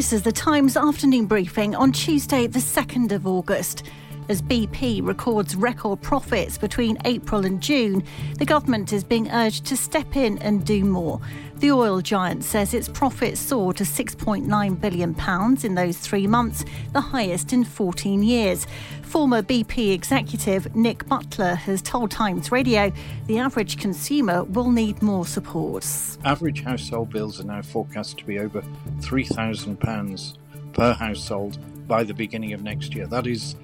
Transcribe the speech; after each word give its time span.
This 0.00 0.14
is 0.14 0.22
the 0.22 0.32
Times 0.32 0.78
afternoon 0.78 1.26
briefing 1.26 1.74
on 1.74 1.92
Tuesday, 1.92 2.46
the 2.46 2.58
2nd 2.58 3.12
of 3.12 3.26
August. 3.26 3.82
As 4.30 4.40
BP 4.40 5.04
records 5.04 5.56
record 5.56 6.00
profits 6.02 6.56
between 6.56 6.96
April 7.04 7.44
and 7.44 7.60
June, 7.60 8.04
the 8.38 8.44
government 8.44 8.92
is 8.92 9.02
being 9.02 9.28
urged 9.28 9.66
to 9.66 9.76
step 9.76 10.14
in 10.14 10.38
and 10.38 10.64
do 10.64 10.84
more. 10.84 11.20
The 11.56 11.72
oil 11.72 12.00
giant 12.00 12.44
says 12.44 12.72
its 12.72 12.88
profits 12.88 13.40
soared 13.40 13.78
to 13.78 13.82
£6.9 13.82 14.80
billion 14.80 15.16
in 15.64 15.74
those 15.74 15.98
three 15.98 16.28
months, 16.28 16.64
the 16.92 17.00
highest 17.00 17.52
in 17.52 17.64
14 17.64 18.22
years. 18.22 18.68
Former 19.02 19.42
BP 19.42 19.92
executive 19.92 20.76
Nick 20.76 21.08
Butler 21.08 21.56
has 21.56 21.82
told 21.82 22.12
Times 22.12 22.52
Radio 22.52 22.92
the 23.26 23.40
average 23.40 23.78
consumer 23.78 24.44
will 24.44 24.70
need 24.70 25.02
more 25.02 25.26
support. 25.26 25.84
Average 26.24 26.62
household 26.62 27.10
bills 27.10 27.40
are 27.40 27.44
now 27.46 27.62
forecast 27.62 28.18
to 28.18 28.24
be 28.24 28.38
over 28.38 28.62
£3,000 29.00 30.36
per 30.72 30.92
household 30.92 31.58
by 31.88 32.04
the 32.04 32.14
beginning 32.14 32.52
of 32.52 32.62
next 32.62 32.94
year. 32.94 33.08
That 33.08 33.26
is 33.26 33.56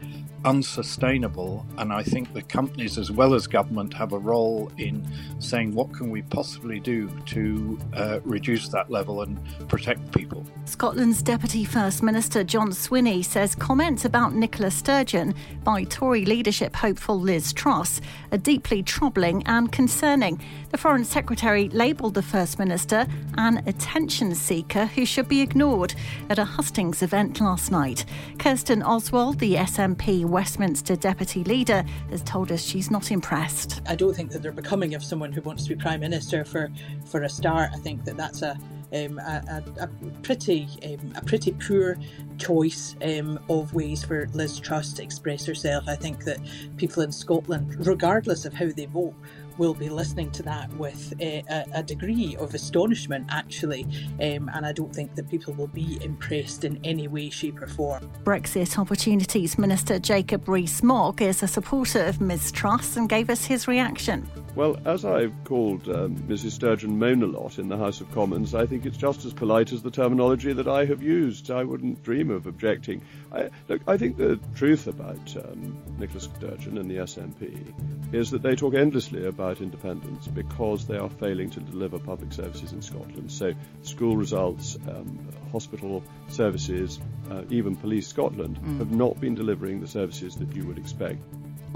unsustainable 0.47 1.67
and 1.79 1.93
i 1.93 2.05
think 2.05 2.33
the 2.33 2.41
companies 2.41 2.99
as 2.99 3.11
well 3.11 3.35
as 3.35 3.49
government 3.49 3.93
have 3.93 4.13
a 4.13 4.19
role 4.19 4.71
in 4.79 5.05
saying 5.41 5.75
what 5.75 5.93
can 5.93 6.09
we 6.09 6.23
possibly 6.23 6.79
do 6.79 7.11
to 7.27 7.77
uh, 7.95 8.21
reduce 8.23 8.69
that 8.69 8.88
level 8.88 9.23
and 9.23 9.38
protect 9.69 10.13
people? 10.13 10.47
Scotland's 10.65 11.21
deputy 11.21 11.65
first 11.65 12.01
minister 12.01 12.45
john 12.45 12.71
swinney 12.71 13.25
says 13.25 13.57
comments 13.57 14.05
about 14.05 14.35
nicola 14.35 14.71
sturgeon 14.71 15.35
by 15.65 15.83
tory 15.85 16.25
leadership 16.25 16.77
hopeful 16.77 17.19
liz 17.19 17.53
truss 17.53 18.01
are 18.31 18.38
deeply 18.38 18.85
troubling 18.85 19.43
and 19.47 19.73
concerning 19.73 20.41
the 20.77 20.82
foreign 20.82 21.07
secretary 21.07 21.71
labelled 21.71 22.13
the 22.13 22.21
first 22.21 22.59
minister 22.59 23.07
an 23.38 23.63
attention 23.66 24.35
seeker 24.35 24.85
who 24.85 25.07
should 25.07 25.27
be 25.27 25.41
ignored 25.41 25.95
at 26.29 26.38
a 26.38 26.45
hustings 26.45 27.01
event 27.01 27.41
last 27.41 27.73
night 27.73 28.05
kirsten 28.38 28.82
oswald 28.82 29.38
the 29.38 29.54
snp 29.54 30.27
Westminster 30.27 30.95
deputy 30.95 31.43
leader 31.45 31.82
has 32.10 32.23
told 32.24 32.52
us 32.52 32.63
she's 32.63 32.91
not 32.91 33.10
impressed. 33.10 33.80
I 33.87 33.95
don't 33.95 34.15
think 34.15 34.30
that 34.32 34.43
they're 34.43 34.52
becoming 34.52 34.95
of 34.95 35.02
someone 35.02 35.32
who 35.32 35.41
wants 35.41 35.63
to 35.63 35.71
be 35.71 35.77
prime 35.77 36.01
minister 36.01 36.45
for 36.45 36.69
for 37.07 37.23
a 37.23 37.29
start. 37.29 37.71
I 37.73 37.79
think 37.79 38.04
that 38.04 38.19
that's 38.19 38.43
a 38.43 38.59
um, 38.93 39.19
a, 39.19 39.63
a, 39.79 39.85
a, 39.85 39.88
pretty 40.23 40.69
um, 40.85 41.13
a 41.16 41.24
pretty 41.24 41.52
poor 41.52 41.99
choice 42.38 42.95
um, 43.02 43.38
of 43.49 43.74
ways 43.74 44.04
for 44.04 44.29
Liz 44.32 44.60
Truss 44.60 44.93
to 44.95 45.02
express 45.02 45.45
herself. 45.45 45.85
I 45.88 45.97
think 45.97 46.24
that 46.24 46.38
people 46.77 47.02
in 47.02 47.10
Scotland, 47.13 47.87
regardless 47.87 48.45
of 48.45 48.54
how 48.54 48.66
they 48.66 48.87
vote, 48.87 49.15
will 49.59 49.74
be 49.74 49.88
listening 49.88 50.30
to 50.32 50.43
that 50.45 50.73
with 50.74 51.12
a, 51.21 51.43
a 51.74 51.82
degree 51.82 52.37
of 52.37 52.54
astonishment, 52.54 53.26
actually. 53.30 53.85
Um, 54.21 54.51
and 54.54 54.66
I 54.66 54.73
don't 54.73 54.95
think 54.95 55.15
that 55.15 55.29
people 55.29 55.54
will 55.54 55.66
be 55.68 55.98
impressed 56.02 56.65
in 56.65 56.80
any 56.85 57.09
way, 57.09 57.30
shape, 57.30 57.60
or 57.60 57.66
form. 57.66 58.10
Brexit 58.24 58.79
Opportunities 58.79 59.59
Minister 59.59 59.98
Jacob 59.98 60.48
Rees 60.48 60.82
Mogg 60.82 61.23
is 61.23 61.43
a 61.43 61.48
supporter 61.48 62.04
of 62.04 62.21
Ms 62.21 62.52
Truss 62.52 62.96
and 62.96 63.09
gave 63.09 63.30
us 63.30 63.45
his 63.45 63.68
reaction. 63.68 64.28
Well, 64.56 64.78
as 64.87 65.04
I've 65.04 65.34
called 65.44 65.87
um, 65.91 66.16
Mrs. 66.28 66.53
Sturgeon 66.53 66.98
moan 66.98 67.22
a 67.22 67.26
lot 67.26 67.59
in 67.59 67.69
the 67.69 67.76
House 67.76 68.00
of 68.00 68.10
Commons, 68.12 68.54
I 68.54 68.64
think 68.64 68.86
it's 68.86 68.97
just 68.97 69.26
as 69.26 69.34
polite 69.34 69.70
as 69.70 69.82
the 69.82 69.91
terminology 69.91 70.54
that 70.54 70.66
I 70.66 70.86
have 70.86 71.02
used. 71.02 71.50
I 71.50 71.62
wouldn't 71.62 72.02
dream 72.02 72.31
of 72.31 72.47
objecting. 72.47 73.02
I, 73.32 73.50
look, 73.69 73.82
I 73.86 73.98
think 73.98 74.16
the 74.16 74.41
truth 74.54 74.86
about 74.86 75.36
um, 75.36 75.76
Nicola 75.98 76.20
Sturgeon 76.20 76.78
and 76.78 76.91
the 76.91 76.97
SNP 76.97 78.14
is 78.14 78.31
that 78.31 78.41
they 78.41 78.56
talk 78.56 78.75
endlessly 78.75 79.26
about 79.46 79.62
independence 79.62 80.26
because 80.26 80.86
they 80.86 80.96
are 80.96 81.08
failing 81.08 81.48
to 81.50 81.60
deliver 81.60 81.98
public 82.00 82.32
services 82.32 82.72
in 82.72 82.82
Scotland. 82.82 83.30
So, 83.30 83.54
school 83.82 84.16
results, 84.16 84.76
um, 84.88 85.28
hospital 85.52 86.02
services, 86.28 86.98
uh, 87.30 87.42
even 87.50 87.76
Police 87.76 88.08
Scotland 88.08 88.58
mm. 88.60 88.78
have 88.78 88.90
not 88.90 89.20
been 89.20 89.36
delivering 89.36 89.80
the 89.80 89.86
services 89.86 90.34
that 90.36 90.54
you 90.56 90.66
would 90.66 90.78
expect. 90.78 91.22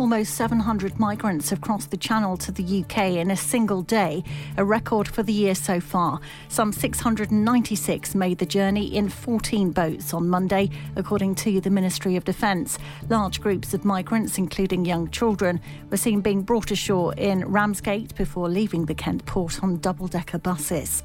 Almost 0.01 0.33
700 0.37 0.99
migrants 0.99 1.51
have 1.51 1.61
crossed 1.61 1.91
the 1.91 1.99
Channel 1.99 2.39
to 2.39 2.51
the 2.51 2.81
UK 2.81 3.19
in 3.19 3.31
a 3.31 3.37
single 3.37 3.83
day, 3.83 4.25
a 4.57 4.65
record 4.65 5.07
for 5.07 5.23
the 5.23 5.31
year 5.31 5.55
so 5.55 5.79
far. 5.79 6.23
Some 6.49 6.73
696 6.73 8.15
made 8.15 8.39
the 8.39 8.47
journey 8.47 8.97
in 8.97 9.11
14 9.11 9.73
boats 9.73 10.15
on 10.15 10.27
Monday, 10.27 10.71
according 10.97 11.35
to 11.35 11.61
the 11.61 11.69
Ministry 11.69 12.17
of 12.17 12.25
Defence. 12.25 12.79
Large 13.11 13.43
groups 13.43 13.75
of 13.75 13.85
migrants, 13.85 14.39
including 14.39 14.87
young 14.87 15.11
children, 15.11 15.61
were 15.91 15.99
seen 15.99 16.23
being 16.23 16.41
brought 16.41 16.71
ashore 16.71 17.13
in 17.17 17.45
Ramsgate 17.45 18.15
before 18.15 18.49
leaving 18.49 18.87
the 18.87 18.95
Kent 18.95 19.27
port 19.27 19.63
on 19.63 19.81
double 19.81 20.09
decker 20.09 20.39
buses. 20.39 21.03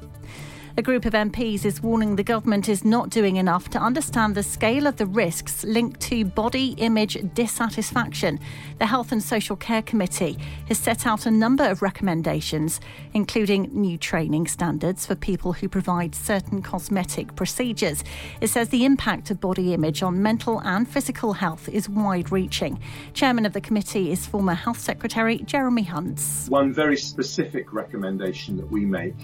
A 0.78 0.82
group 0.82 1.06
of 1.06 1.14
MPs 1.14 1.64
is 1.64 1.82
warning 1.82 2.16
the 2.16 2.22
government 2.22 2.68
is 2.68 2.84
not 2.84 3.08
doing 3.08 3.36
enough 3.36 3.70
to 3.70 3.78
understand 3.78 4.34
the 4.34 4.42
scale 4.42 4.86
of 4.86 4.96
the 4.96 5.06
risks 5.06 5.64
linked 5.64 6.00
to 6.02 6.22
body 6.26 6.72
image 6.76 7.16
dissatisfaction. 7.32 8.38
The 8.78 8.84
Health 8.84 9.10
and 9.10 9.22
Social 9.22 9.56
Care 9.56 9.80
Committee 9.80 10.36
has 10.68 10.76
set 10.76 11.06
out 11.06 11.24
a 11.24 11.30
number 11.30 11.64
of 11.64 11.80
recommendations, 11.80 12.78
including 13.14 13.70
new 13.72 13.96
training 13.96 14.48
standards 14.48 15.06
for 15.06 15.14
people 15.14 15.54
who 15.54 15.66
provide 15.66 16.14
certain 16.14 16.60
cosmetic 16.60 17.34
procedures. 17.36 18.04
It 18.42 18.48
says 18.48 18.68
the 18.68 18.84
impact 18.84 19.30
of 19.30 19.40
body 19.40 19.72
image 19.72 20.02
on 20.02 20.22
mental 20.22 20.60
and 20.60 20.86
physical 20.86 21.32
health 21.32 21.70
is 21.70 21.88
wide 21.88 22.30
reaching. 22.30 22.78
Chairman 23.14 23.46
of 23.46 23.54
the 23.54 23.62
committee 23.62 24.12
is 24.12 24.26
former 24.26 24.52
Health 24.52 24.80
Secretary 24.80 25.38
Jeremy 25.38 25.84
Hunts. 25.84 26.50
One 26.50 26.70
very 26.70 26.98
specific 26.98 27.72
recommendation 27.72 28.58
that 28.58 28.70
we 28.70 28.84
make 28.84 29.16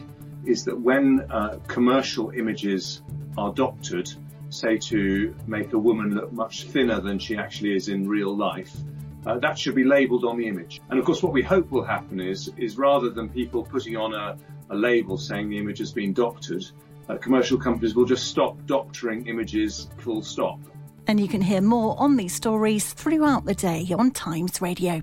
is 0.47 0.65
that 0.65 0.79
when 0.79 1.27
uh, 1.31 1.59
commercial 1.67 2.31
images 2.31 3.03
are 3.37 3.53
doctored, 3.53 4.11
say 4.51 4.77
to 4.77 5.35
make 5.47 5.73
a 5.73 5.79
woman 5.79 6.15
look 6.15 6.33
much 6.33 6.65
thinner 6.65 7.01
than 7.01 7.19
she 7.19 7.37
actually 7.37 7.75
is 7.75 7.89
in 7.89 8.09
real 8.09 8.37
life, 8.37 8.75
uh, 9.27 9.39
that 9.39 9.59
should 9.59 9.75
be 9.75 9.85
labelled 9.85 10.25
on 10.25 10.37
the 10.37 10.47
image. 10.47 10.81
And 10.91 10.99
of 10.99 11.05
course, 11.05 11.23
what 11.23 11.33
we 11.33 11.43
hope 11.43 11.71
will 11.71 11.85
happen 11.85 12.21
is, 12.21 12.51
is 12.57 12.77
rather 12.77 13.09
than 13.09 13.29
people 13.29 13.63
putting 13.63 13.97
on 13.97 14.15
a, 14.15 14.37
a 14.71 14.77
label 14.77 15.17
saying 15.17 15.49
the 15.49 15.59
image 15.59 15.79
has 15.79 15.93
been 15.93 16.13
doctored, 16.13 16.65
uh, 17.09 17.17
commercial 17.17 17.59
companies 17.59 17.95
will 17.95 18.05
just 18.05 18.27
stop 18.27 18.57
doctoring 18.67 19.27
images 19.27 19.89
full 19.99 20.23
stop. 20.23 20.59
And 21.07 21.19
you 21.19 21.29
can 21.29 21.41
hear 21.41 21.61
more 21.61 21.99
on 21.99 22.17
these 22.17 22.35
stories 22.35 22.93
throughout 22.93 23.45
the 23.45 23.55
day 23.55 23.87
on 23.97 24.13
Times 24.13 24.61
Radio. 24.61 25.03